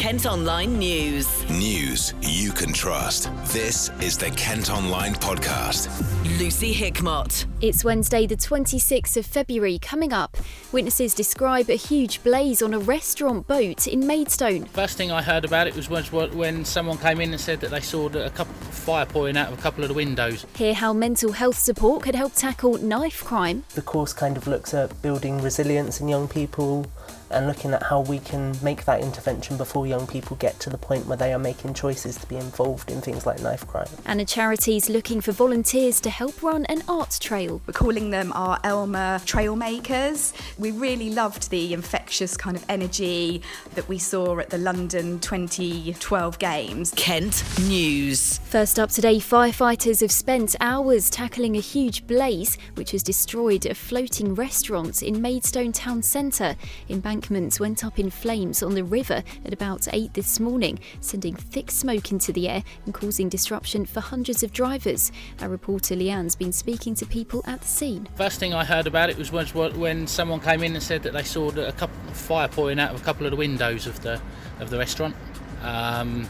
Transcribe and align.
Kent 0.00 0.24
Online 0.24 0.78
News. 0.78 1.46
News 1.50 2.14
you 2.22 2.52
can 2.52 2.72
trust. 2.72 3.30
This 3.52 3.90
is 4.00 4.16
the 4.16 4.30
Kent 4.30 4.70
Online 4.70 5.12
Podcast. 5.12 5.90
Lucy 6.38 6.72
Hickmott. 6.72 7.44
It's 7.60 7.84
Wednesday, 7.84 8.26
the 8.26 8.34
26th 8.34 9.18
of 9.18 9.26
February. 9.26 9.78
Coming 9.78 10.14
up, 10.14 10.38
witnesses 10.72 11.12
describe 11.12 11.68
a 11.68 11.74
huge 11.74 12.22
blaze 12.22 12.62
on 12.62 12.72
a 12.72 12.78
restaurant 12.78 13.46
boat 13.46 13.86
in 13.86 14.06
Maidstone. 14.06 14.64
First 14.64 14.96
thing 14.96 15.10
I 15.10 15.20
heard 15.20 15.44
about 15.44 15.66
it 15.66 15.76
was 15.76 15.90
when 15.90 16.64
someone 16.64 16.96
came 16.96 17.20
in 17.20 17.32
and 17.32 17.40
said 17.40 17.60
that 17.60 17.70
they 17.70 17.80
saw 17.80 18.06
a 18.06 18.30
couple 18.30 18.54
of 18.54 18.74
fire 18.74 19.04
pouring 19.04 19.36
out 19.36 19.52
of 19.52 19.58
a 19.58 19.60
couple 19.60 19.84
of 19.84 19.88
the 19.88 19.94
windows. 19.94 20.46
Hear 20.56 20.72
how 20.72 20.94
mental 20.94 21.32
health 21.32 21.58
support 21.58 22.04
could 22.04 22.14
help 22.14 22.32
tackle 22.32 22.78
knife 22.78 23.22
crime. 23.22 23.64
The 23.74 23.82
course 23.82 24.14
kind 24.14 24.38
of 24.38 24.46
looks 24.46 24.72
at 24.72 25.02
building 25.02 25.42
resilience 25.42 26.00
in 26.00 26.08
young 26.08 26.26
people 26.26 26.90
and 27.30 27.46
looking 27.46 27.72
at 27.72 27.82
how 27.82 28.00
we 28.00 28.18
can 28.18 28.56
make 28.62 28.84
that 28.84 29.00
intervention 29.00 29.56
before 29.56 29.86
young 29.86 30.06
people 30.06 30.36
get 30.36 30.58
to 30.60 30.70
the 30.70 30.78
point 30.78 31.06
where 31.06 31.16
they 31.16 31.32
are 31.32 31.38
making 31.38 31.74
choices 31.74 32.16
to 32.16 32.26
be 32.26 32.36
involved 32.36 32.90
in 32.90 33.00
things 33.00 33.26
like 33.26 33.40
knife 33.40 33.66
crime. 33.66 33.86
And 34.04 34.20
a 34.20 34.24
charity's 34.24 34.88
looking 34.88 35.20
for 35.20 35.32
volunteers 35.32 36.00
to 36.00 36.10
help 36.10 36.42
run 36.42 36.66
an 36.66 36.82
art 36.88 37.18
trail. 37.20 37.60
We're 37.66 37.72
calling 37.72 38.10
them 38.10 38.32
our 38.34 38.58
Elmer 38.64 39.20
Trailmakers. 39.20 40.32
We 40.58 40.72
really 40.72 41.10
loved 41.10 41.50
the 41.50 41.72
infectious 41.72 42.36
kind 42.36 42.56
of 42.56 42.64
energy 42.68 43.42
that 43.74 43.88
we 43.88 43.98
saw 43.98 44.38
at 44.38 44.50
the 44.50 44.58
London 44.58 45.20
2012 45.20 46.38
Games. 46.38 46.92
Kent 46.96 47.44
News. 47.62 48.38
First 48.38 48.78
up 48.78 48.90
today, 48.90 49.16
firefighters 49.16 50.00
have 50.00 50.12
spent 50.12 50.56
hours 50.60 51.08
tackling 51.10 51.56
a 51.56 51.60
huge 51.60 52.06
blaze 52.06 52.58
which 52.74 52.90
has 52.90 53.02
destroyed 53.02 53.66
a 53.66 53.74
floating 53.74 54.34
restaurant 54.34 55.02
in 55.02 55.22
Maidstone 55.22 55.72
town 55.72 56.02
centre 56.02 56.56
in 56.88 57.00
Bangor 57.00 57.19
embankments 57.20 57.60
went 57.60 57.84
up 57.84 57.98
in 57.98 58.08
flames 58.08 58.62
on 58.62 58.74
the 58.74 58.82
river 58.82 59.22
at 59.44 59.52
about 59.52 59.86
8 59.92 60.14
this 60.14 60.40
morning, 60.40 60.78
sending 61.00 61.34
thick 61.34 61.70
smoke 61.70 62.10
into 62.12 62.32
the 62.32 62.48
air 62.48 62.64
and 62.86 62.94
causing 62.94 63.28
disruption 63.28 63.84
for 63.84 64.00
hundreds 64.00 64.42
of 64.42 64.52
drivers. 64.52 65.12
Our 65.42 65.50
reporter 65.50 65.94
Leanne's 65.94 66.34
been 66.34 66.52
speaking 66.52 66.94
to 66.94 67.04
people 67.04 67.42
at 67.46 67.60
the 67.60 67.66
scene. 67.66 68.08
First 68.16 68.40
thing 68.40 68.54
I 68.54 68.64
heard 68.64 68.86
about 68.86 69.10
it 69.10 69.18
was 69.18 69.30
when 69.32 70.06
someone 70.06 70.40
came 70.40 70.62
in 70.62 70.72
and 70.72 70.82
said 70.82 71.02
that 71.02 71.12
they 71.12 71.22
saw 71.22 71.50
a 71.50 71.72
couple 71.72 71.94
fire 72.14 72.48
pouring 72.48 72.80
out 72.80 72.94
of 72.94 73.00
a 73.02 73.04
couple 73.04 73.26
of 73.26 73.32
the 73.32 73.36
windows 73.36 73.86
of 73.86 74.00
the 74.00 74.18
of 74.58 74.70
the 74.70 74.78
restaurant. 74.78 75.14
Um, 75.62 76.26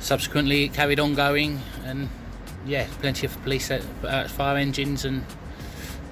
subsequently, 0.00 0.64
it 0.64 0.74
carried 0.74 0.98
on 0.98 1.14
going, 1.14 1.60
and 1.84 2.08
yeah, 2.66 2.88
plenty 3.00 3.26
of 3.26 3.40
police, 3.44 3.70
uh, 3.70 4.28
fire 4.28 4.56
engines, 4.56 5.04
and 5.04 5.24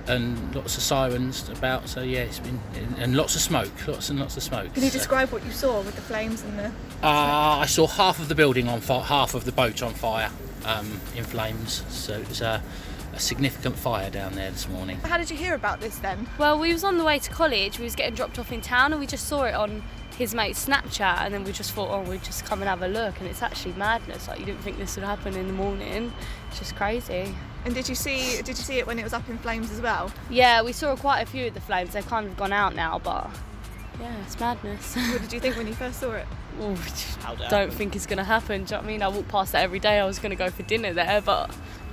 and 0.06 0.54
lots 0.54 0.76
of 0.76 0.82
sirens 0.82 1.48
about. 1.48 1.88
So 1.88 2.02
yeah, 2.02 2.20
it's 2.20 2.38
been 2.38 2.60
and 2.98 3.16
lots 3.16 3.34
of 3.34 3.40
smoke, 3.40 3.70
lots 3.86 4.10
and 4.10 4.18
lots 4.18 4.36
of 4.36 4.42
smoke. 4.42 4.72
Can 4.74 4.82
you 4.82 4.90
so. 4.90 4.98
describe 4.98 5.30
what 5.30 5.44
you 5.44 5.52
saw 5.52 5.80
with 5.82 5.94
the 5.94 6.02
flames 6.02 6.42
and 6.42 6.58
the? 6.58 6.66
Uh, 7.02 7.58
I 7.60 7.66
saw 7.66 7.86
half 7.86 8.18
of 8.18 8.28
the 8.28 8.34
building 8.34 8.68
on 8.68 8.80
fire, 8.80 9.02
half 9.02 9.34
of 9.34 9.44
the 9.44 9.52
boat 9.52 9.82
on 9.82 9.94
fire, 9.94 10.30
um, 10.64 11.00
in 11.16 11.24
flames. 11.24 11.84
So 11.88 12.14
it 12.14 12.28
was 12.28 12.40
a, 12.40 12.62
a 13.12 13.20
significant 13.20 13.76
fire 13.76 14.10
down 14.10 14.34
there 14.34 14.50
this 14.50 14.68
morning. 14.68 14.98
How 14.98 15.18
did 15.18 15.30
you 15.30 15.36
hear 15.36 15.54
about 15.54 15.80
this 15.80 15.98
then? 15.98 16.28
Well, 16.38 16.58
we 16.58 16.72
was 16.72 16.84
on 16.84 16.98
the 16.98 17.04
way 17.04 17.18
to 17.18 17.30
college. 17.30 17.78
We 17.78 17.84
was 17.84 17.94
getting 17.94 18.14
dropped 18.14 18.38
off 18.38 18.52
in 18.52 18.60
town, 18.60 18.92
and 18.92 19.00
we 19.00 19.06
just 19.06 19.26
saw 19.26 19.44
it 19.44 19.54
on 19.54 19.82
his 20.16 20.34
mate's 20.34 20.66
Snapchat, 20.66 21.20
and 21.20 21.32
then 21.32 21.44
we 21.44 21.52
just 21.52 21.72
thought, 21.72 21.88
oh, 21.90 22.08
we'd 22.08 22.22
just 22.22 22.44
come 22.44 22.60
and 22.60 22.68
have 22.68 22.82
a 22.82 22.88
look. 22.88 23.18
And 23.20 23.28
it's 23.28 23.42
actually 23.42 23.72
madness. 23.74 24.28
Like 24.28 24.38
you 24.38 24.46
didn't 24.46 24.60
think 24.60 24.78
this 24.78 24.96
would 24.96 25.04
happen 25.04 25.34
in 25.34 25.46
the 25.46 25.52
morning. 25.52 26.12
It's 26.48 26.58
just 26.58 26.76
crazy. 26.76 27.34
And 27.64 27.74
did 27.74 27.88
you 27.88 27.94
see 27.94 28.36
did 28.38 28.48
you 28.48 28.54
see 28.54 28.78
it 28.78 28.86
when 28.86 28.98
it 28.98 29.04
was 29.04 29.12
up 29.12 29.28
in 29.28 29.38
flames 29.38 29.70
as 29.70 29.80
well? 29.80 30.10
Yeah, 30.30 30.62
we 30.62 30.72
saw 30.72 30.96
quite 30.96 31.20
a 31.20 31.26
few 31.26 31.48
of 31.48 31.54
the 31.54 31.60
flames. 31.60 31.92
They've 31.92 32.06
kind 32.06 32.26
of 32.26 32.36
gone 32.36 32.52
out 32.52 32.74
now, 32.74 32.98
but 33.02 33.30
yeah, 34.00 34.14
it's 34.24 34.38
madness. 34.40 34.96
what 34.96 35.20
did 35.20 35.32
you 35.32 35.40
think 35.40 35.56
when 35.56 35.66
you 35.66 35.74
first 35.74 36.00
saw 36.00 36.12
it? 36.12 36.26
Oh, 36.62 37.36
don't 37.48 37.72
think 37.72 37.96
it's 37.96 38.04
going 38.04 38.18
to 38.18 38.24
happen. 38.24 38.64
Do 38.64 38.74
you 38.74 38.76
know 38.76 38.76
what 38.78 38.84
I 38.84 38.86
mean? 38.86 39.02
I 39.02 39.08
walk 39.08 39.28
past 39.28 39.54
it 39.54 39.58
every 39.58 39.78
day. 39.78 39.98
I 39.98 40.04
was 40.04 40.18
going 40.18 40.30
to 40.30 40.36
go 40.36 40.50
for 40.50 40.62
dinner 40.62 40.92
there, 40.92 41.22
but 41.22 41.48
it's 41.48 41.54
just 41.54 41.89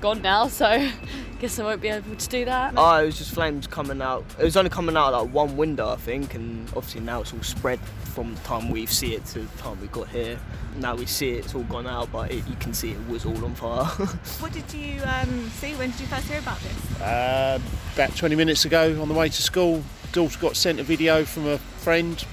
gone 0.00 0.22
now, 0.22 0.48
so 0.48 0.88
guess 1.38 1.58
I 1.58 1.64
won't 1.64 1.80
be 1.80 1.88
able 1.88 2.16
to 2.16 2.28
do 2.28 2.44
that. 2.44 2.74
Oh, 2.76 3.02
it 3.02 3.06
was 3.06 3.18
just 3.18 3.32
flames 3.32 3.66
coming 3.66 4.02
out. 4.02 4.24
It 4.38 4.44
was 4.44 4.56
only 4.56 4.70
coming 4.70 4.96
out 4.96 5.12
like 5.12 5.32
one 5.32 5.56
window, 5.56 5.90
I 5.90 5.96
think, 5.96 6.34
and 6.34 6.66
obviously 6.68 7.00
now 7.00 7.20
it's 7.20 7.32
all 7.32 7.42
spread 7.42 7.80
from 8.14 8.34
the 8.34 8.40
time 8.40 8.70
we 8.70 8.86
see 8.86 9.14
it 9.14 9.24
to 9.26 9.40
the 9.40 9.58
time 9.58 9.80
we 9.80 9.86
got 9.88 10.08
here. 10.08 10.38
Now 10.78 10.96
we 10.96 11.06
see 11.06 11.30
it, 11.30 11.44
it's 11.44 11.54
all 11.54 11.62
gone 11.64 11.86
out, 11.86 12.10
but 12.12 12.30
it, 12.30 12.46
you 12.48 12.56
can 12.56 12.74
see 12.74 12.90
it 12.90 13.08
was 13.08 13.24
all 13.24 13.44
on 13.44 13.54
fire. 13.54 13.84
what 14.40 14.52
did 14.52 14.72
you 14.72 15.00
um, 15.04 15.48
see? 15.50 15.74
When 15.74 15.90
did 15.90 16.00
you 16.00 16.06
first 16.06 16.26
hear 16.26 16.38
about 16.40 16.60
this? 16.60 17.00
Uh, 17.00 17.60
about 17.94 18.16
20 18.16 18.34
minutes 18.34 18.64
ago 18.64 19.00
on 19.00 19.08
the 19.08 19.14
way 19.14 19.28
to 19.28 19.42
school. 19.42 19.82
Daughter 20.12 20.38
got 20.40 20.56
sent 20.56 20.80
a 20.80 20.82
video 20.82 21.24
from 21.24 21.46
a 21.46 21.58
friend, 21.58 22.24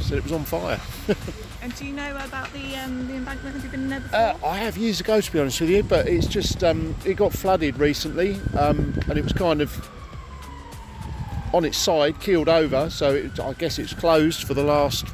said 0.00 0.18
it 0.18 0.22
was 0.22 0.32
on 0.32 0.44
fire. 0.44 0.80
And 1.62 1.74
do 1.76 1.84
you 1.84 1.92
know 1.92 2.10
about 2.16 2.50
the 2.52 2.76
um, 2.76 3.06
the 3.06 3.14
embankment? 3.14 3.54
Have 3.54 3.64
you 3.64 3.70
been 3.70 3.90
there 3.90 4.00
before? 4.00 4.18
Uh, 4.18 4.38
I 4.44 4.56
have 4.58 4.78
years 4.78 5.00
ago, 5.00 5.20
to 5.20 5.32
be 5.32 5.38
honest 5.38 5.60
with 5.60 5.70
you, 5.70 5.82
but 5.82 6.08
it's 6.08 6.26
just 6.26 6.64
um, 6.64 6.94
it 7.04 7.14
got 7.14 7.32
flooded 7.32 7.78
recently, 7.78 8.40
um, 8.58 8.98
and 9.08 9.18
it 9.18 9.22
was 9.22 9.34
kind 9.34 9.60
of 9.60 9.90
on 11.52 11.64
its 11.64 11.76
side, 11.76 12.18
keeled 12.20 12.48
over. 12.48 12.88
So 12.88 13.14
it, 13.14 13.38
I 13.38 13.52
guess 13.52 13.78
it's 13.78 13.92
closed 13.92 14.44
for 14.44 14.54
the 14.54 14.64
last 14.64 15.06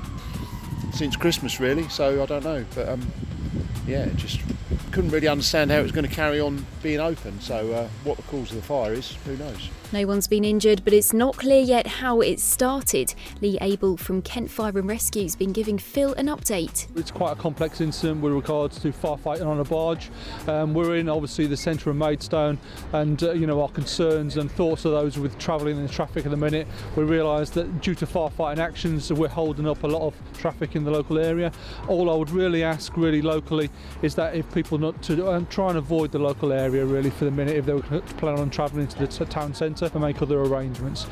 since 0.93 1.17
Christmas, 1.17 1.59
really. 1.59 1.89
So 1.89 2.23
I 2.23 2.27
don't 2.27 2.45
know, 2.45 2.65
but 2.75 2.89
um, 2.89 3.07
yeah, 3.87 4.07
just 4.15 4.41
couldn't 4.93 5.11
really 5.11 5.29
understand 5.29 5.71
how 5.71 5.79
it 5.79 5.83
was 5.83 5.93
going 5.93 6.09
to 6.09 6.15
carry 6.15 6.41
on 6.41 6.65
being 6.83 7.01
open. 7.01 7.41
So 7.41 7.73
uh, 7.73 7.89
what 8.05 8.17
the 8.17 8.23
cause 8.25 8.51
of 8.51 8.57
the 8.57 8.63
fire 8.63 8.93
is, 8.93 9.17
who 9.27 9.37
knows? 9.37 9.69
No 9.93 10.05
one's 10.05 10.27
been 10.27 10.45
injured, 10.45 10.83
but 10.83 10.93
it's 10.93 11.13
not 11.13 11.37
clear 11.37 11.61
yet 11.61 11.87
how 11.87 12.21
it 12.21 12.41
started. 12.41 13.15
Lee 13.41 13.57
Abel 13.61 13.97
from 13.97 14.21
Kent 14.21 14.51
Fire 14.51 14.77
and 14.77 14.89
Rescue 14.89 15.23
has 15.23 15.37
been 15.37 15.53
giving 15.53 15.79
Phil 15.79 16.13
an 16.15 16.27
update. 16.27 16.89
It's 16.97 17.13
quite 17.13 17.33
a 17.33 17.37
complex 17.37 17.81
incident 17.81 18.21
with 18.21 18.33
regards 18.33 18.81
to 18.81 18.91
firefighting 18.91 19.47
on 19.47 19.61
a 19.61 19.65
barge. 19.65 20.11
Um, 20.49 20.75
we're 20.75 20.97
in 20.97 21.09
obviously 21.09 21.47
the 21.47 21.57
centre 21.57 21.91
of 21.91 21.97
Maidstone, 21.97 22.59
and 22.95 23.23
uh, 23.23 23.33
you 23.33 23.47
know 23.47 23.63
our 23.63 23.69
concerns 23.69 24.37
and 24.37 24.51
thoughts 24.51 24.85
are 24.87 24.91
those 24.91 25.19
with 25.19 25.39
travelling 25.39 25.79
in 25.79 25.89
traffic 25.89 26.25
at 26.25 26.33
the 26.33 26.37
minute. 26.37 26.67
We 26.97 27.05
realise 27.05 27.51
that 27.51 27.81
due 27.81 27.95
to 27.95 28.07
firefighting 28.07 28.59
actions, 28.59 29.13
we're 29.13 29.29
holding 29.29 29.69
up 29.69 29.85
a 29.85 29.87
lot 29.87 30.03
of 30.03 30.15
traffic 30.37 30.75
in 30.75 30.83
the 30.83 30.91
local 30.91 31.17
area. 31.17 31.53
All 31.87 32.11
I 32.11 32.17
would 32.17 32.31
really 32.31 32.65
ask, 32.65 32.97
really 32.97 33.23
locally, 33.23 33.71
is 34.03 34.17
that 34.17 34.35
if 34.35 34.53
people 34.53 34.79
not 34.79 35.01
to 35.05 35.31
um, 35.31 35.47
try 35.47 35.69
and 35.69 35.79
avoid 35.79 36.11
the 36.11 36.19
local 36.19 36.53
area 36.53 36.85
really 36.85 37.11
for 37.11 37.25
the 37.25 37.31
minute 37.31 37.55
if 37.57 37.67
they 37.67 37.73
were 37.73 38.01
planning 38.19 38.41
on 38.41 38.51
travelling 38.51 38.89
to 38.89 38.99
the 38.99 39.25
town 39.27 39.55
centre 39.55 39.76
centre 39.77 39.97
and 39.97 40.05
make 40.05 40.21
other 40.23 40.41
arrangements. 40.41 41.07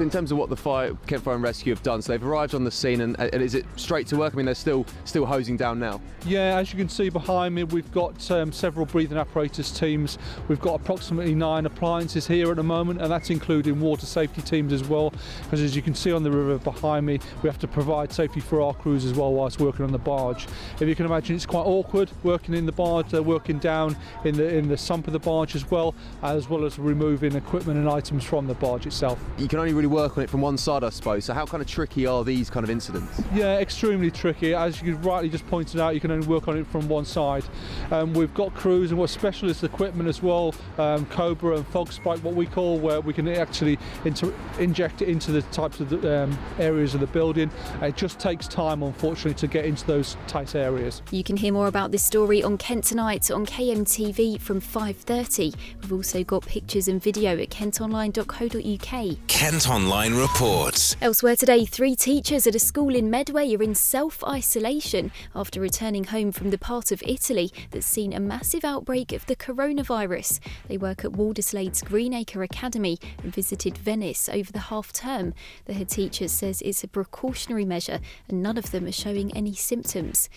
In 0.00 0.08
terms 0.08 0.32
of 0.32 0.38
what 0.38 0.48
the 0.48 0.56
fire, 0.56 0.94
Kent 1.06 1.24
Fire 1.24 1.34
and 1.34 1.42
Rescue 1.42 1.74
have 1.74 1.82
done, 1.82 2.00
so 2.00 2.12
they've 2.12 2.24
arrived 2.24 2.54
on 2.54 2.64
the 2.64 2.70
scene 2.70 3.02
and, 3.02 3.20
and, 3.20 3.42
is 3.42 3.54
it 3.54 3.66
straight 3.76 4.06
to 4.06 4.16
work? 4.16 4.32
I 4.32 4.36
mean, 4.38 4.46
they're 4.46 4.54
still 4.54 4.86
still 5.04 5.26
hosing 5.26 5.58
down 5.58 5.78
now. 5.78 6.00
Yeah, 6.24 6.56
as 6.56 6.72
you 6.72 6.78
can 6.78 6.88
see 6.88 7.10
behind 7.10 7.54
me, 7.54 7.64
we've 7.64 7.90
got 7.92 8.30
um, 8.30 8.50
several 8.50 8.86
breathing 8.86 9.18
apparatus 9.18 9.70
teams. 9.70 10.16
We've 10.48 10.60
got 10.60 10.80
approximately 10.80 11.34
nine 11.34 11.66
appliances 11.66 12.26
here 12.26 12.50
at 12.50 12.56
the 12.56 12.62
moment, 12.62 13.02
and 13.02 13.12
that's 13.12 13.28
including 13.28 13.78
water 13.78 14.06
safety 14.06 14.40
teams 14.40 14.72
as 14.72 14.88
well. 14.88 15.12
Because 15.42 15.60
as 15.60 15.76
you 15.76 15.82
can 15.82 15.94
see 15.94 16.12
on 16.12 16.22
the 16.22 16.30
river 16.30 16.56
behind 16.56 17.04
me, 17.04 17.20
we 17.42 17.50
have 17.50 17.58
to 17.58 17.68
provide 17.68 18.10
safety 18.10 18.40
for 18.40 18.62
our 18.62 18.72
crews 18.72 19.04
as 19.04 19.12
well 19.12 19.34
whilst 19.34 19.60
working 19.60 19.84
on 19.84 19.92
the 19.92 19.98
barge. 19.98 20.46
If 20.80 20.88
you 20.88 20.94
can 20.94 21.04
imagine, 21.04 21.36
it's 21.36 21.44
quite 21.44 21.66
awkward 21.66 22.10
working 22.22 22.54
in 22.54 22.64
the 22.64 22.72
barge. 22.72 23.10
They're 23.10 23.22
working 23.22 23.58
down 23.58 23.96
in 24.24 24.34
the 24.34 24.48
in 24.48 24.68
the 24.68 24.78
sump 24.78 25.08
of 25.08 25.12
the 25.12 25.18
barge 25.18 25.54
as 25.54 25.70
well, 25.70 25.94
as 26.22 26.48
well 26.48 26.64
as 26.64 26.78
removing 26.78 27.34
equipment 27.34 27.78
and 27.78 27.88
items 27.88 28.24
from 28.24 28.46
the 28.46 28.54
barge 28.54 28.86
itself. 28.86 29.22
You 29.36 29.46
can 29.46 29.58
only 29.58 29.74
really 29.74 29.89
work 29.90 30.16
on 30.16 30.24
it 30.24 30.30
from 30.30 30.40
one 30.40 30.56
side, 30.56 30.84
I 30.84 30.90
suppose. 30.90 31.26
So 31.26 31.34
how 31.34 31.44
kind 31.44 31.60
of 31.60 31.68
tricky 31.68 32.06
are 32.06 32.24
these 32.24 32.48
kind 32.48 32.64
of 32.64 32.70
incidents? 32.70 33.22
Yeah, 33.34 33.58
extremely 33.58 34.10
tricky. 34.10 34.54
As 34.54 34.80
you 34.80 34.96
rightly 34.96 35.28
just 35.28 35.46
pointed 35.48 35.80
out, 35.80 35.94
you 35.94 36.00
can 36.00 36.10
only 36.10 36.26
work 36.26 36.48
on 36.48 36.56
it 36.56 36.66
from 36.66 36.88
one 36.88 37.04
side. 37.04 37.44
Um, 37.90 38.14
we've 38.14 38.32
got 38.34 38.54
crews 38.54 38.90
and 38.90 38.98
what 38.98 39.10
specialist 39.10 39.64
equipment 39.64 40.08
as 40.08 40.22
well, 40.22 40.54
um, 40.78 41.06
Cobra 41.06 41.56
and 41.56 41.66
Fog 41.66 41.92
Spike, 41.92 42.20
what 42.20 42.34
we 42.34 42.46
call, 42.46 42.78
where 42.78 43.00
we 43.00 43.12
can 43.12 43.28
actually 43.28 43.78
inter- 44.04 44.32
inject 44.58 45.02
it 45.02 45.08
into 45.08 45.32
the 45.32 45.42
types 45.42 45.80
of 45.80 45.90
the, 45.90 46.22
um, 46.24 46.38
areas 46.58 46.94
of 46.94 47.00
the 47.00 47.06
building. 47.08 47.50
It 47.82 47.96
just 47.96 48.18
takes 48.18 48.46
time, 48.46 48.82
unfortunately, 48.82 49.34
to 49.34 49.46
get 49.46 49.64
into 49.64 49.86
those 49.86 50.16
tight 50.26 50.54
areas. 50.54 51.02
You 51.10 51.24
can 51.24 51.36
hear 51.36 51.52
more 51.52 51.66
about 51.66 51.90
this 51.90 52.04
story 52.04 52.42
on 52.42 52.56
Kent 52.58 52.84
Tonight 52.84 53.30
on 53.30 53.46
KMTV 53.46 54.40
from 54.40 54.60
5.30. 54.60 55.54
We've 55.82 55.92
also 55.92 56.22
got 56.24 56.46
pictures 56.46 56.88
and 56.88 57.02
video 57.02 57.38
at 57.38 57.50
kentonline.co.uk. 57.50 59.16
Kent 59.26 59.68
Online 59.70 60.14
reports. 60.14 60.96
Elsewhere 61.00 61.36
today, 61.36 61.64
three 61.64 61.94
teachers 61.94 62.44
at 62.48 62.56
a 62.56 62.58
school 62.58 62.92
in 62.92 63.08
Medway 63.08 63.54
are 63.54 63.62
in 63.62 63.76
self 63.76 64.24
isolation 64.24 65.12
after 65.32 65.60
returning 65.60 66.02
home 66.02 66.32
from 66.32 66.50
the 66.50 66.58
part 66.58 66.90
of 66.90 67.00
Italy 67.06 67.52
that's 67.70 67.86
seen 67.86 68.12
a 68.12 68.18
massive 68.18 68.64
outbreak 68.64 69.12
of 69.12 69.24
the 69.26 69.36
coronavirus. 69.36 70.40
They 70.66 70.76
work 70.76 71.04
at 71.04 71.12
Walderslade's 71.12 71.82
Greenacre 71.82 72.42
Academy 72.42 72.98
and 73.22 73.32
visited 73.32 73.78
Venice 73.78 74.28
over 74.28 74.50
the 74.50 74.58
half 74.58 74.92
term. 74.92 75.34
The 75.66 75.74
head 75.74 75.88
teacher 75.88 76.26
says 76.26 76.60
it's 76.62 76.82
a 76.82 76.88
precautionary 76.88 77.64
measure 77.64 78.00
and 78.28 78.42
none 78.42 78.58
of 78.58 78.72
them 78.72 78.86
are 78.86 78.92
showing 78.92 79.32
any 79.36 79.54
symptoms. 79.54 80.28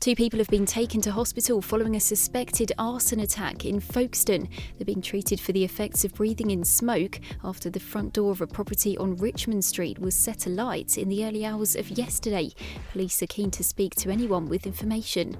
Two 0.00 0.16
people 0.16 0.40
have 0.40 0.48
been 0.48 0.66
taken 0.66 1.00
to 1.02 1.12
hospital 1.12 1.62
following 1.62 1.94
a 1.94 2.00
suspected 2.00 2.72
arson 2.78 3.20
attack 3.20 3.64
in 3.64 3.78
Folkestone. 3.78 4.48
They're 4.76 4.84
being 4.86 5.02
treated 5.02 5.38
for 5.38 5.52
the 5.52 5.62
effects 5.62 6.04
of 6.04 6.14
breathing 6.14 6.50
in 6.50 6.64
smoke 6.64 7.20
after 7.44 7.70
the 7.70 7.78
front 7.78 8.14
door 8.14 8.32
of 8.32 8.40
a 8.40 8.48
property 8.48 8.71
property 8.72 8.96
on 8.96 9.14
Richmond 9.16 9.66
Street 9.66 9.98
was 9.98 10.14
set 10.14 10.46
alight 10.46 10.96
in 10.96 11.10
the 11.10 11.26
early 11.26 11.44
hours 11.44 11.76
of 11.76 11.90
yesterday. 11.90 12.52
Police 12.92 13.22
are 13.22 13.26
keen 13.26 13.50
to 13.50 13.62
speak 13.62 13.94
to 13.96 14.08
anyone 14.08 14.48
with 14.48 14.66
information. 14.66 15.36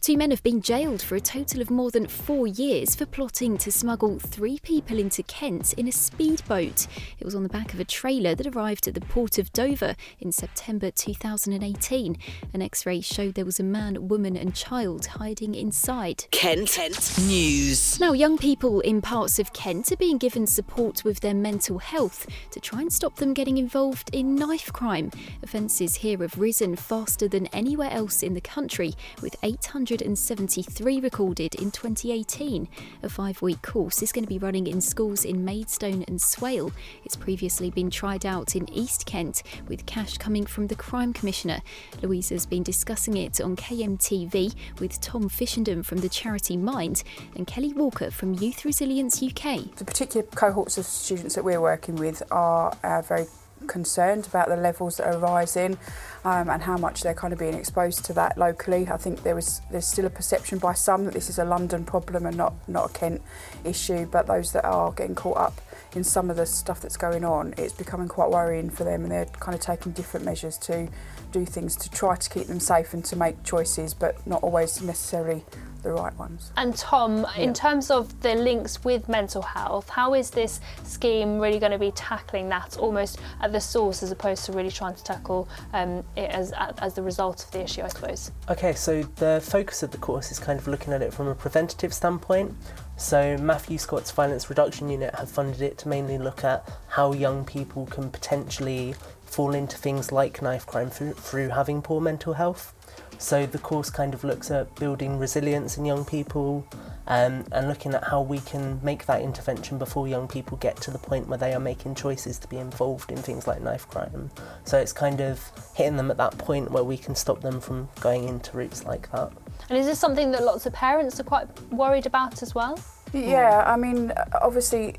Two 0.00 0.16
men 0.16 0.30
have 0.30 0.42
been 0.42 0.62
jailed 0.62 1.02
for 1.02 1.14
a 1.14 1.20
total 1.20 1.60
of 1.60 1.68
more 1.68 1.90
than 1.90 2.06
four 2.06 2.46
years 2.46 2.94
for 2.94 3.04
plotting 3.04 3.58
to 3.58 3.70
smuggle 3.70 4.18
three 4.18 4.58
people 4.60 4.98
into 4.98 5.22
Kent 5.24 5.74
in 5.74 5.86
a 5.86 5.92
speedboat. 5.92 6.86
It 7.18 7.24
was 7.26 7.34
on 7.34 7.42
the 7.42 7.50
back 7.50 7.74
of 7.74 7.80
a 7.80 7.84
trailer 7.84 8.34
that 8.34 8.46
arrived 8.46 8.88
at 8.88 8.94
the 8.94 9.02
port 9.02 9.36
of 9.36 9.52
Dover 9.52 9.96
in 10.18 10.32
September 10.32 10.90
2018. 10.90 12.16
An 12.54 12.62
x 12.62 12.86
ray 12.86 13.02
showed 13.02 13.34
there 13.34 13.44
was 13.44 13.60
a 13.60 13.62
man, 13.62 14.08
woman, 14.08 14.38
and 14.38 14.54
child 14.54 15.04
hiding 15.04 15.54
inside. 15.54 16.24
Kent, 16.30 16.70
Kent 16.70 17.18
News. 17.26 18.00
Now, 18.00 18.14
young 18.14 18.38
people 18.38 18.80
in 18.80 19.02
parts 19.02 19.38
of 19.38 19.52
Kent 19.52 19.92
are 19.92 19.96
being 19.96 20.16
given 20.16 20.46
support 20.46 21.04
with 21.04 21.20
their 21.20 21.34
mental 21.34 21.78
health 21.78 22.26
to 22.52 22.60
try 22.60 22.80
and 22.80 22.90
stop 22.90 23.16
them 23.16 23.34
getting 23.34 23.58
involved 23.58 24.08
in 24.14 24.34
knife 24.34 24.72
crime. 24.72 25.10
Offences 25.42 25.96
here 25.96 26.16
have 26.18 26.38
risen 26.38 26.74
faster 26.74 27.28
than 27.28 27.48
anywhere 27.48 27.90
else 27.90 28.22
in 28.22 28.32
the 28.32 28.40
country, 28.40 28.94
with 29.20 29.36
800 29.42 29.89
173 29.90 31.00
recorded 31.00 31.56
in 31.56 31.72
2018. 31.72 32.68
A 33.02 33.08
five 33.08 33.42
week 33.42 33.60
course 33.60 34.02
is 34.02 34.12
going 34.12 34.24
to 34.24 34.28
be 34.28 34.38
running 34.38 34.68
in 34.68 34.80
schools 34.80 35.24
in 35.24 35.44
Maidstone 35.44 36.04
and 36.06 36.22
Swale. 36.22 36.70
It's 37.04 37.16
previously 37.16 37.70
been 37.70 37.90
tried 37.90 38.24
out 38.24 38.54
in 38.54 38.72
East 38.72 39.04
Kent, 39.04 39.42
with 39.66 39.86
cash 39.86 40.16
coming 40.16 40.46
from 40.46 40.68
the 40.68 40.76
Crime 40.76 41.12
Commissioner. 41.12 41.60
Louisa's 42.02 42.46
been 42.46 42.62
discussing 42.62 43.16
it 43.16 43.40
on 43.40 43.56
KMTV 43.56 44.54
with 44.78 45.00
Tom 45.00 45.28
Fishenden 45.28 45.84
from 45.84 45.98
the 45.98 46.08
charity 46.08 46.56
Mind 46.56 47.02
and 47.34 47.48
Kelly 47.48 47.72
Walker 47.72 48.12
from 48.12 48.34
Youth 48.34 48.64
Resilience 48.64 49.20
UK. 49.20 49.74
The 49.74 49.84
particular 49.84 50.24
cohorts 50.24 50.78
of 50.78 50.84
students 50.84 51.34
that 51.34 51.42
we're 51.42 51.60
working 51.60 51.96
with 51.96 52.22
are 52.30 52.76
uh, 52.84 53.02
very 53.02 53.26
concerned 53.66 54.26
about 54.26 54.48
the 54.48 54.56
levels 54.56 54.96
that 54.96 55.06
are 55.06 55.18
rising 55.18 55.78
um, 56.24 56.48
and 56.48 56.62
how 56.62 56.76
much 56.76 57.02
they're 57.02 57.14
kind 57.14 57.32
of 57.32 57.38
being 57.38 57.54
exposed 57.54 58.04
to 58.06 58.12
that 58.14 58.36
locally. 58.36 58.88
I 58.88 58.96
think 58.96 59.22
there 59.22 59.34
was 59.34 59.60
there's 59.70 59.86
still 59.86 60.06
a 60.06 60.10
perception 60.10 60.58
by 60.58 60.74
some 60.74 61.04
that 61.04 61.14
this 61.14 61.28
is 61.28 61.38
a 61.38 61.44
London 61.44 61.84
problem 61.84 62.26
and 62.26 62.36
not 62.36 62.54
not 62.68 62.90
a 62.90 62.92
Kent 62.92 63.22
issue, 63.64 64.06
but 64.06 64.26
those 64.26 64.52
that 64.52 64.64
are 64.64 64.92
getting 64.92 65.14
caught 65.14 65.36
up 65.36 65.60
in 65.94 66.04
some 66.04 66.30
of 66.30 66.36
the 66.36 66.46
stuff 66.46 66.80
that's 66.80 66.96
going 66.96 67.24
on, 67.24 67.54
it's 67.58 67.72
becoming 67.72 68.08
quite 68.08 68.30
worrying 68.30 68.70
for 68.70 68.84
them 68.84 69.02
and 69.02 69.10
they're 69.10 69.26
kind 69.26 69.54
of 69.54 69.60
taking 69.60 69.92
different 69.92 70.24
measures 70.24 70.56
to 70.56 70.88
do 71.32 71.44
things 71.44 71.76
to 71.76 71.90
try 71.90 72.16
to 72.16 72.30
keep 72.30 72.46
them 72.46 72.60
safe 72.60 72.92
and 72.94 73.04
to 73.04 73.16
make 73.16 73.42
choices, 73.42 73.94
but 73.94 74.24
not 74.26 74.42
always 74.42 74.80
necessarily 74.82 75.44
the 75.82 75.92
right 75.92 76.14
ones. 76.16 76.52
And 76.56 76.76
Tom, 76.76 77.26
yeah. 77.36 77.42
in 77.42 77.54
terms 77.54 77.90
of 77.90 78.20
the 78.20 78.34
links 78.34 78.84
with 78.84 79.08
mental 79.08 79.42
health, 79.42 79.88
how 79.88 80.14
is 80.14 80.30
this 80.30 80.60
scheme 80.84 81.38
really 81.38 81.58
going 81.58 81.72
to 81.72 81.78
be 81.78 81.92
tackling 81.92 82.48
that 82.50 82.76
almost 82.76 83.18
at 83.40 83.52
the 83.52 83.60
source 83.60 84.02
as 84.02 84.10
opposed 84.10 84.44
to 84.46 84.52
really 84.52 84.70
trying 84.70 84.94
to 84.94 85.04
tackle 85.04 85.48
um, 85.72 86.04
it 86.16 86.30
as, 86.30 86.52
as 86.78 86.94
the 86.94 87.02
result 87.02 87.44
of 87.44 87.50
the 87.50 87.62
issue, 87.62 87.82
I 87.82 87.88
suppose? 87.88 88.30
Okay, 88.48 88.74
so 88.74 89.02
the 89.16 89.40
focus 89.44 89.82
of 89.82 89.90
the 89.90 89.98
course 89.98 90.30
is 90.30 90.38
kind 90.38 90.58
of 90.58 90.66
looking 90.66 90.92
at 90.92 91.02
it 91.02 91.12
from 91.12 91.28
a 91.28 91.34
preventative 91.34 91.92
standpoint. 91.92 92.54
So 92.96 93.38
Matthew 93.38 93.78
Scott's 93.78 94.10
Violence 94.10 94.50
Reduction 94.50 94.90
Unit 94.90 95.14
have 95.14 95.30
funded 95.30 95.62
it 95.62 95.78
to 95.78 95.88
mainly 95.88 96.18
look 96.18 96.44
at 96.44 96.68
how 96.88 97.12
young 97.12 97.44
people 97.46 97.86
can 97.86 98.10
potentially 98.10 98.94
fall 99.24 99.54
into 99.54 99.78
things 99.78 100.12
like 100.12 100.42
knife 100.42 100.66
crime 100.66 100.90
through, 100.90 101.12
through 101.12 101.48
having 101.48 101.80
poor 101.80 102.00
mental 102.00 102.34
health. 102.34 102.74
So 103.20 103.44
the 103.44 103.58
course 103.58 103.90
kind 103.90 104.14
of 104.14 104.24
looks 104.24 104.50
at 104.50 104.74
building 104.76 105.18
resilience 105.18 105.76
in 105.76 105.84
young 105.84 106.06
people 106.06 106.66
um, 107.06 107.44
and 107.52 107.68
looking 107.68 107.92
at 107.92 108.02
how 108.02 108.22
we 108.22 108.38
can 108.40 108.80
make 108.82 109.04
that 109.06 109.20
intervention 109.20 109.76
before 109.76 110.08
young 110.08 110.26
people 110.26 110.56
get 110.56 110.76
to 110.78 110.90
the 110.90 110.98
point 110.98 111.28
where 111.28 111.36
they 111.36 111.52
are 111.52 111.60
making 111.60 111.96
choices 111.96 112.38
to 112.38 112.48
be 112.48 112.56
involved 112.56 113.12
in 113.12 113.18
things 113.18 113.46
like 113.46 113.60
knife 113.60 113.86
crime. 113.88 114.30
So 114.64 114.78
it's 114.78 114.94
kind 114.94 115.20
of 115.20 115.38
hitting 115.74 115.98
them 115.98 116.10
at 116.10 116.16
that 116.16 116.38
point 116.38 116.70
where 116.70 116.82
we 116.82 116.96
can 116.96 117.14
stop 117.14 117.42
them 117.42 117.60
from 117.60 117.90
going 118.00 118.26
into 118.26 118.56
routes 118.56 118.84
like 118.84 119.12
that. 119.12 119.30
And 119.68 119.78
is 119.78 119.84
this 119.84 119.98
something 119.98 120.30
that 120.32 120.42
lots 120.42 120.64
of 120.64 120.72
parents 120.72 121.20
are 121.20 121.24
quite 121.24 121.46
worried 121.70 122.06
about 122.06 122.42
as 122.42 122.54
well? 122.54 122.80
Yeah, 123.12 123.64
I 123.66 123.76
mean, 123.76 124.12
obviously 124.40 124.96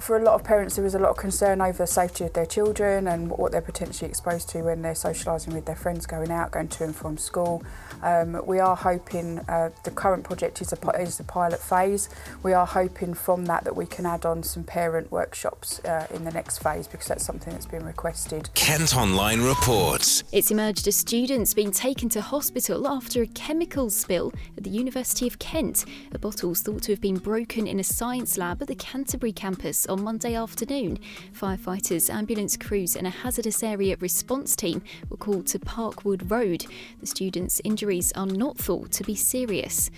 for 0.00 0.16
a 0.16 0.22
lot 0.22 0.34
of 0.34 0.44
parents, 0.44 0.76
there 0.76 0.84
is 0.84 0.94
a 0.94 0.98
lot 0.98 1.10
of 1.10 1.16
concern 1.16 1.60
over 1.60 1.78
the 1.78 1.86
safety 1.86 2.24
of 2.24 2.32
their 2.32 2.46
children 2.46 3.06
and 3.06 3.30
what 3.30 3.52
they're 3.52 3.60
potentially 3.60 4.08
exposed 4.08 4.48
to 4.50 4.62
when 4.62 4.82
they're 4.82 4.92
socialising 4.92 5.52
with 5.52 5.66
their 5.66 5.76
friends, 5.76 6.06
going 6.06 6.30
out, 6.30 6.50
going 6.50 6.68
to 6.68 6.84
and 6.84 6.96
from 6.96 7.16
school. 7.16 7.62
Um, 8.02 8.44
we 8.44 8.58
are 8.58 8.76
hoping 8.76 9.38
uh, 9.48 9.70
the 9.84 9.90
current 9.90 10.24
project 10.24 10.60
is 10.60 10.72
a, 10.72 10.90
is 11.00 11.20
a 11.20 11.24
pilot 11.24 11.60
phase. 11.60 12.08
We 12.42 12.52
are 12.52 12.66
hoping 12.66 13.14
from 13.14 13.46
that 13.46 13.64
that 13.64 13.76
we 13.76 13.86
can 13.86 14.04
add 14.04 14.26
on 14.26 14.42
some 14.42 14.64
parent 14.64 15.12
workshops 15.12 15.80
uh, 15.84 16.06
in 16.12 16.24
the 16.24 16.32
next 16.32 16.58
phase 16.58 16.86
because 16.86 17.06
that's 17.06 17.24
something 17.24 17.52
that's 17.52 17.66
been 17.66 17.84
requested. 17.84 18.50
Kent 18.54 18.96
Online 18.96 19.42
reports. 19.42 20.24
It's 20.32 20.50
emerged 20.50 20.86
a 20.88 20.92
student's 20.92 21.54
been 21.54 21.70
taken 21.70 22.08
to 22.10 22.20
hospital 22.20 22.88
after 22.88 23.22
a 23.22 23.26
chemical 23.28 23.90
spill 23.90 24.32
at 24.56 24.64
the 24.64 24.70
University 24.70 25.26
of 25.26 25.38
Kent. 25.38 25.84
A 26.12 26.18
bottle's 26.18 26.60
thought 26.60 26.82
to 26.82 26.92
have 26.92 27.00
been 27.00 27.18
broken 27.18 27.66
in 27.66 27.78
a 27.78 27.84
science 27.84 28.36
lab 28.36 28.60
at 28.60 28.68
the 28.68 28.74
Canterbury 28.74 29.32
campus 29.32 29.83
on 29.86 30.02
Monday 30.02 30.34
afternoon. 30.34 30.98
Firefighters, 31.32 32.12
ambulance 32.12 32.56
crews, 32.56 32.96
and 32.96 33.06
a 33.06 33.10
hazardous 33.10 33.62
area 33.62 33.96
response 34.00 34.56
team 34.56 34.82
were 35.08 35.16
called 35.16 35.46
to 35.48 35.58
Parkwood 35.58 36.30
Road. 36.30 36.66
The 37.00 37.06
students' 37.06 37.60
injuries 37.64 38.12
are 38.12 38.26
not 38.26 38.58
thought 38.58 38.90
to 38.92 39.04
be 39.04 39.14
serious. 39.14 39.90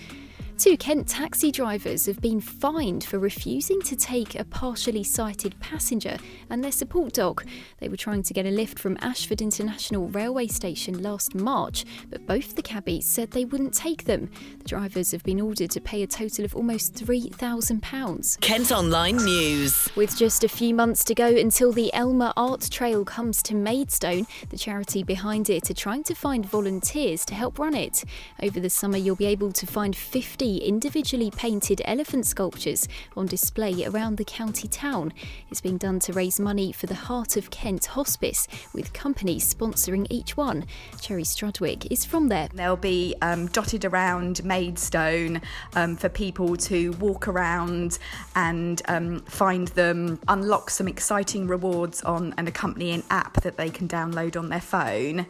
Two 0.59 0.79
Kent 0.79 1.07
taxi 1.07 1.53
drivers 1.53 2.07
have 2.07 2.19
been 2.23 2.41
fined 2.41 3.05
for 3.05 3.19
refusing 3.19 3.83
to 3.83 3.95
take 3.95 4.35
a 4.35 4.45
partially 4.45 5.05
sighted 5.05 5.55
passenger 5.61 6.17
and 6.49 6.65
their 6.65 6.73
support 6.73 7.13
dog. 7.13 7.45
They 7.79 7.91
were 7.91 7.97
trying 7.99 8.23
to 8.23 8.33
get 8.33 8.47
a 8.47 8.51
lift 8.51 8.79
from 8.79 8.97
Ashford 9.03 9.43
International 9.43 10.09
Railway 10.09 10.47
Station 10.47 11.03
last 11.03 11.35
March, 11.35 11.85
but 12.09 12.27
both 12.27 12.57
the 12.57 12.63
cabbies 12.63 13.07
said 13.07 13.33
they 13.33 13.45
wouldn't 13.45 13.75
take 13.75 14.05
them. 14.05 14.31
The 14.59 14.65
drivers 14.65 15.11
have 15.13 15.23
been 15.25 15.43
ordered 15.43 15.71
to 15.73 15.81
pay 15.81 16.03
a 16.03 16.07
total 16.07 16.47
of 16.47 16.57
almost 16.57 16.95
£3,000. 16.95 18.41
Kent 18.41 18.73
Online 18.73 19.17
News. 19.17 19.91
With 19.95 20.17
just 20.17 20.43
a 20.43 20.49
few 20.49 20.75
months 20.75 21.05
to 21.05 21.15
go 21.15 21.27
until 21.27 21.71
the 21.71 21.93
Elmer 21.93 22.33
Art 22.35 22.67
Trail 22.71 23.05
comes 23.05 23.43
to 23.43 23.55
Maidstone, 23.55 24.27
the 24.49 24.57
charity 24.57 25.03
behind 25.03 25.51
it 25.51 25.71
are 25.71 25.75
trying 25.75 26.03
to 26.05 26.15
find 26.15 26.47
volunteers 26.47 27.27
to 27.27 27.35
help 27.35 27.59
run 27.59 27.75
it. 27.75 28.05
Over 28.43 28.59
the 28.59 28.71
summer, 28.71 28.97
you'll 28.97 29.17
be 29.17 29.27
able 29.27 29.53
to 29.53 29.67
find 29.67 29.95
50 29.95 30.46
individually 30.55 31.31
painted 31.31 31.83
elephant 31.85 32.25
sculptures 32.27 32.89
on 33.17 33.27
display 33.27 33.85
around 33.85 34.17
the 34.17 34.25
county 34.25 34.69
town. 34.69 35.13
It's 35.51 35.61
being 35.61 35.77
done 35.77 35.99
to 36.01 36.13
raise 36.13 36.39
money 36.39 36.73
for 36.73 36.87
the 36.87 36.95
Heart 36.95 37.37
of 37.37 37.51
Kent 37.51 37.87
Hospice, 37.87 38.47
with 38.73 38.93
companies 38.93 39.53
sponsoring 39.53 40.07
each 40.09 40.37
one. 40.37 40.65
Cherry 41.01 41.25
Strudwick 41.25 41.91
is 41.91 42.05
from 42.05 42.29
there. 42.29 42.49
They'll 42.55 42.77
be 42.77 43.15
um, 43.23 43.49
dotted 43.49 43.85
around 43.85 44.45
Maidstone 44.45 45.41
um, 45.75 45.97
for 45.97 46.09
people 46.09 46.57
to 46.57 46.93
walk 46.93 47.29
around 47.29 47.99
and 48.37 48.81
um, 48.87 49.21
find 49.23 49.69
them, 49.69 50.21
unlock 50.29 50.71
some 50.71 50.87
exciting 50.87 51.49
rewards 51.49 52.03
on 52.03 52.35
an 52.39 52.47
accompanying 52.47 53.03
app 53.11 53.43
that 53.43 53.57
they 53.57 53.71
can 53.71 53.89
download 53.89 54.39
on 54.39 54.49
their 54.49 54.61
phone 54.61 55.27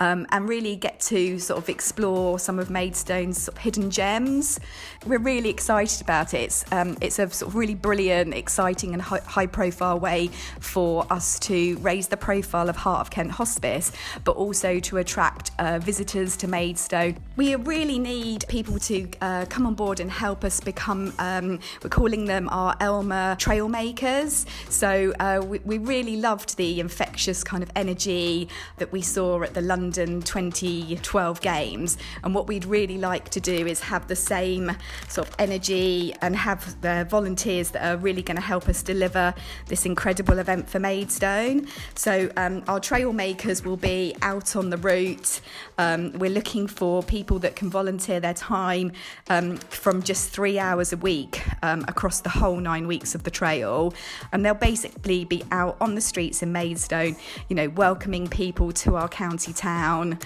um, 0.00 0.26
and 0.30 0.48
really 0.48 0.76
get 0.76 0.98
to 1.00 1.38
sort 1.38 1.62
of 1.62 1.68
explore 1.68 2.38
some 2.38 2.58
of 2.58 2.68
Maidstone's 2.68 3.42
sort 3.42 3.56
of 3.56 3.62
hidden 3.62 3.90
gems. 3.90 4.58
We're 5.06 5.18
really 5.18 5.50
excited 5.50 6.00
about 6.00 6.34
it. 6.34 6.40
It's, 6.40 6.64
um, 6.72 6.96
it's 7.00 7.18
a 7.18 7.28
sort 7.30 7.50
of 7.50 7.54
really 7.54 7.74
brilliant, 7.74 8.34
exciting, 8.34 8.94
and 8.94 9.02
high 9.02 9.46
profile 9.46 9.98
way 9.98 10.28
for 10.58 11.06
us 11.10 11.38
to 11.40 11.76
raise 11.78 12.08
the 12.08 12.16
profile 12.16 12.68
of 12.68 12.76
Heart 12.76 13.00
of 13.00 13.10
Kent 13.10 13.32
Hospice, 13.32 13.92
but 14.24 14.32
also 14.32 14.80
to 14.80 14.96
attract 14.96 15.50
uh, 15.58 15.78
visitors 15.78 16.36
to 16.38 16.48
Maidstone. 16.48 17.18
We 17.40 17.54
really 17.54 17.98
need 17.98 18.44
people 18.48 18.78
to 18.80 19.08
uh, 19.22 19.46
come 19.48 19.66
on 19.66 19.72
board 19.72 19.98
and 19.98 20.10
help 20.10 20.44
us 20.44 20.60
become, 20.60 21.14
um, 21.18 21.58
we're 21.82 21.88
calling 21.88 22.26
them 22.26 22.50
our 22.50 22.76
Elmer 22.80 23.34
Trailmakers. 23.36 24.44
So 24.68 25.14
uh, 25.18 25.40
we, 25.42 25.58
we 25.60 25.78
really 25.78 26.16
loved 26.16 26.58
the 26.58 26.80
infectious 26.80 27.42
kind 27.42 27.62
of 27.62 27.70
energy 27.74 28.50
that 28.76 28.92
we 28.92 29.00
saw 29.00 29.42
at 29.42 29.54
the 29.54 29.62
London 29.62 29.80
London 29.80 30.20
2012 30.20 31.40
games. 31.40 31.96
And 32.22 32.34
what 32.34 32.46
we'd 32.46 32.66
really 32.66 32.98
like 32.98 33.30
to 33.30 33.40
do 33.40 33.66
is 33.66 33.80
have 33.80 34.08
the 34.08 34.16
same 34.16 34.76
sort 35.08 35.28
of 35.28 35.34
energy 35.38 36.14
and 36.20 36.36
have 36.36 36.80
the 36.82 37.06
volunteers 37.08 37.70
that 37.70 37.86
are 37.86 37.96
really 37.96 38.20
going 38.22 38.36
to 38.36 38.42
help 38.42 38.68
us 38.68 38.82
deliver 38.82 39.32
this 39.68 39.86
incredible 39.86 40.38
event 40.38 40.68
for 40.68 40.78
Maidstone. 40.78 41.66
So 41.94 42.30
um, 42.36 42.62
our 42.68 42.80
trail 42.80 43.14
makers 43.14 43.64
will 43.64 43.78
be 43.78 44.14
out 44.20 44.54
on 44.54 44.68
the 44.68 44.76
route. 44.76 45.40
Um, 45.78 46.12
we're 46.18 46.30
looking 46.30 46.66
for 46.66 47.02
people 47.02 47.29
that 47.38 47.56
can 47.56 47.70
volunteer 47.70 48.20
their 48.20 48.34
time 48.34 48.92
um, 49.28 49.56
from 49.56 50.02
just 50.02 50.30
three 50.30 50.58
hours 50.58 50.92
a 50.92 50.96
week 50.96 51.42
um, 51.62 51.84
across 51.88 52.20
the 52.20 52.28
whole 52.28 52.56
nine 52.56 52.86
weeks 52.86 53.14
of 53.14 53.22
the 53.22 53.30
trail. 53.30 53.94
And 54.32 54.44
they'll 54.44 54.54
basically 54.54 55.24
be 55.24 55.42
out 55.50 55.76
on 55.80 55.94
the 55.94 56.00
streets 56.00 56.42
in 56.42 56.52
Maidstone, 56.52 57.16
you 57.48 57.56
know, 57.56 57.68
welcoming 57.68 58.28
people 58.28 58.72
to 58.72 58.96
our 58.96 59.08
county 59.08 59.52
town, 59.52 60.18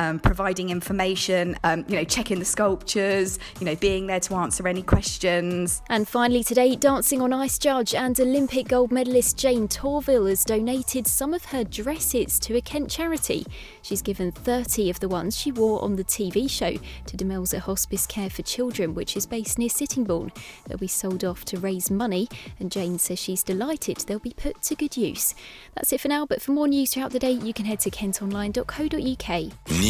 um, 0.00 0.18
providing 0.18 0.70
information, 0.70 1.56
um, 1.62 1.84
you 1.86 1.94
know, 1.94 2.04
checking 2.04 2.38
the 2.38 2.44
sculptures, 2.44 3.38
you 3.60 3.66
know, 3.66 3.76
being 3.76 4.06
there 4.06 4.20
to 4.20 4.34
answer 4.34 4.66
any 4.66 4.82
questions. 4.82 5.82
And 5.90 6.08
finally 6.08 6.42
today, 6.42 6.74
dancing 6.74 7.20
on 7.20 7.34
ice 7.34 7.58
judge 7.58 7.94
and 7.94 8.18
Olympic 8.18 8.66
gold 8.66 8.90
medalist 8.90 9.36
Jayne 9.36 9.68
Torvill 9.68 10.30
has 10.30 10.42
donated 10.42 11.06
some 11.06 11.34
of 11.34 11.44
her 11.46 11.64
dresses 11.64 12.38
to 12.40 12.56
a 12.56 12.62
Kent 12.62 12.90
charity. 12.90 13.46
She's 13.82 14.00
given 14.00 14.32
30 14.32 14.88
of 14.88 15.00
the 15.00 15.08
ones 15.08 15.38
she 15.38 15.52
wore 15.52 15.84
on 15.84 15.96
the 15.96 16.04
TV 16.04 16.48
show 16.48 16.76
to 17.04 17.16
Demelza 17.16 17.58
Hospice 17.58 18.06
Care 18.06 18.30
for 18.30 18.40
Children, 18.40 18.94
which 18.94 19.18
is 19.18 19.26
based 19.26 19.58
near 19.58 19.68
Sittingbourne. 19.68 20.32
They'll 20.66 20.78
be 20.78 20.88
sold 20.88 21.26
off 21.26 21.44
to 21.46 21.58
raise 21.58 21.90
money, 21.90 22.26
and 22.58 22.72
Jane 22.72 22.98
says 22.98 23.18
she's 23.18 23.42
delighted 23.42 23.98
they'll 23.98 24.18
be 24.18 24.32
put 24.32 24.62
to 24.62 24.74
good 24.74 24.96
use. 24.96 25.34
That's 25.74 25.92
it 25.92 26.00
for 26.00 26.08
now, 26.08 26.24
but 26.24 26.40
for 26.40 26.52
more 26.52 26.68
news 26.68 26.94
throughout 26.94 27.12
the 27.12 27.18
day, 27.18 27.32
you 27.32 27.52
can 27.52 27.66
head 27.66 27.80
to 27.80 27.90
kentonline.co.uk. 27.90 29.89